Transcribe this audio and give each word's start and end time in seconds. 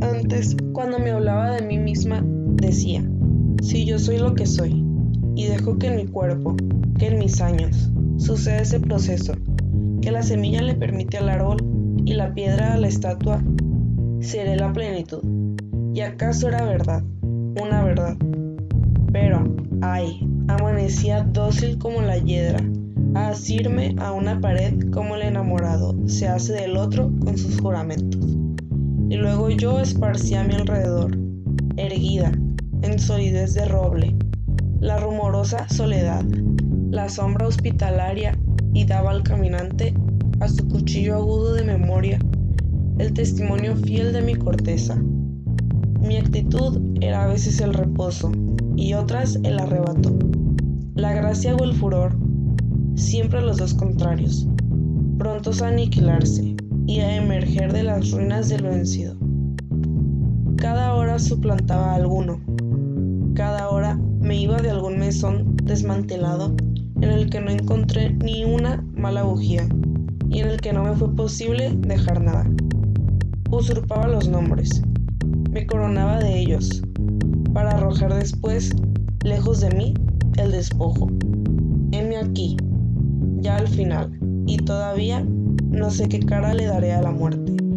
Antes, 0.00 0.56
cuando 0.72 0.98
me 0.98 1.12
hablaba 1.12 1.54
de 1.54 1.64
mí 1.64 1.78
misma, 1.78 2.20
decía, 2.56 3.08
si 3.62 3.84
yo 3.84 3.96
soy 3.96 4.18
lo 4.18 4.34
que 4.34 4.44
soy, 4.44 4.84
y 5.36 5.46
dejo 5.46 5.78
que 5.78 5.86
en 5.86 5.96
mi 5.96 6.06
cuerpo, 6.06 6.56
que 6.98 7.06
en 7.06 7.20
mis 7.20 7.40
años, 7.40 7.92
suceda 8.16 8.58
ese 8.58 8.80
proceso, 8.80 9.34
que 10.00 10.10
la 10.10 10.24
semilla 10.24 10.62
le 10.62 10.74
permite 10.74 11.18
al 11.18 11.28
árbol 11.28 11.58
y 12.04 12.14
la 12.14 12.34
piedra 12.34 12.74
a 12.74 12.76
la 12.76 12.88
estatua, 12.88 13.40
seré 14.18 14.56
la 14.56 14.72
plenitud. 14.72 15.22
¿Y 15.94 16.00
acaso 16.00 16.48
era 16.48 16.64
verdad? 16.64 17.04
Una 17.62 17.84
verdad. 17.84 18.16
Pero, 19.12 19.44
ay, 19.80 20.28
amanecía 20.48 21.22
dócil 21.22 21.78
como 21.78 22.02
la 22.02 22.18
hiedra, 22.18 22.58
a 23.14 23.28
asirme 23.28 23.94
a 24.00 24.10
una 24.10 24.40
pared 24.40 24.90
como 24.90 25.14
el 25.14 25.22
enamorado 25.22 25.94
se 26.06 26.26
hace 26.26 26.54
del 26.54 26.76
otro 26.76 27.12
con 27.20 27.38
sus 27.38 27.60
juramentos. 27.60 28.41
Y 29.12 29.16
luego 29.16 29.50
yo 29.50 29.78
esparcía 29.78 30.40
a 30.40 30.44
mi 30.44 30.54
alrededor, 30.54 31.14
erguida, 31.76 32.32
en 32.80 32.98
solidez 32.98 33.52
de 33.52 33.66
roble, 33.66 34.16
la 34.80 34.96
rumorosa 35.00 35.68
soledad, 35.68 36.24
la 36.90 37.10
sombra 37.10 37.46
hospitalaria 37.46 38.34
y 38.72 38.86
daba 38.86 39.10
al 39.10 39.22
caminante 39.22 39.92
a 40.40 40.48
su 40.48 40.66
cuchillo 40.66 41.16
agudo 41.16 41.52
de 41.52 41.62
memoria 41.62 42.18
el 42.96 43.12
testimonio 43.12 43.76
fiel 43.76 44.14
de 44.14 44.22
mi 44.22 44.34
corteza. 44.34 44.96
Mi 46.00 46.16
actitud 46.16 46.80
era 47.02 47.24
a 47.24 47.26
veces 47.26 47.60
el 47.60 47.74
reposo 47.74 48.32
y 48.76 48.94
otras 48.94 49.38
el 49.42 49.58
arrebato, 49.58 50.18
la 50.94 51.12
gracia 51.12 51.54
o 51.54 51.62
el 51.62 51.74
furor, 51.74 52.16
siempre 52.94 53.42
los 53.42 53.58
dos 53.58 53.74
contrarios, 53.74 54.48
prontos 55.18 55.60
a 55.60 55.68
aniquilarse 55.68 56.56
y 56.86 57.00
a 57.00 57.16
emerger 57.16 57.72
de 57.72 57.84
las 57.84 58.10
ruinas 58.10 58.48
del 58.48 58.62
vencido. 58.62 59.16
Cada 60.56 60.94
hora 60.94 61.18
suplantaba 61.18 61.92
a 61.92 61.96
alguno, 61.96 62.40
cada 63.34 63.68
hora 63.70 63.98
me 64.20 64.40
iba 64.40 64.56
de 64.58 64.70
algún 64.70 64.98
mesón 64.98 65.56
desmantelado 65.64 66.54
en 67.00 67.10
el 67.10 67.28
que 67.30 67.40
no 67.40 67.50
encontré 67.50 68.14
ni 68.14 68.44
una 68.44 68.84
mala 68.94 69.24
bujía 69.24 69.66
y 70.30 70.40
en 70.40 70.48
el 70.48 70.60
que 70.60 70.72
no 70.72 70.84
me 70.84 70.94
fue 70.94 71.14
posible 71.14 71.76
dejar 71.78 72.22
nada. 72.22 72.48
Usurpaba 73.50 74.08
los 74.08 74.28
nombres, 74.28 74.82
me 75.50 75.66
coronaba 75.66 76.18
de 76.18 76.38
ellos, 76.38 76.82
para 77.52 77.72
arrojar 77.72 78.14
después, 78.14 78.74
lejos 79.24 79.60
de 79.60 79.70
mí, 79.70 79.94
el 80.38 80.52
despojo. 80.52 81.08
Heme 81.90 82.16
aquí, 82.16 82.56
ya 83.40 83.56
al 83.56 83.68
final, 83.68 84.18
y 84.46 84.56
todavía 84.56 85.26
no 85.72 85.90
sé 85.90 86.08
qué 86.08 86.20
cara 86.20 86.54
le 86.54 86.66
daré 86.66 86.92
a 86.92 87.02
la 87.02 87.10
muerte. 87.10 87.71